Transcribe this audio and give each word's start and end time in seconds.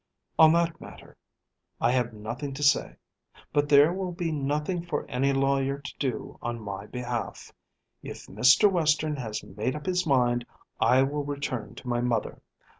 On 0.39 0.51
that 0.53 0.81
matter 0.81 1.15
I 1.79 1.91
have 1.91 2.11
nothing 2.11 2.55
to 2.55 2.63
say. 2.63 2.95
But 3.53 3.69
there 3.69 3.93
will 3.93 4.11
be 4.11 4.31
nothing 4.31 4.83
for 4.83 5.05
any 5.07 5.31
lawyer 5.31 5.77
to 5.77 5.97
do 5.99 6.39
on 6.41 6.59
my 6.59 6.87
behalf. 6.87 7.51
If 8.01 8.25
Mr. 8.25 8.67
Western 8.71 9.17
has 9.17 9.43
made 9.43 9.75
up 9.75 9.85
his 9.85 10.07
mind, 10.07 10.47
I 10.79 11.03
will 11.03 11.23
return 11.23 11.75
to 11.75 11.87
my 11.87 12.01
mother. 12.01 12.41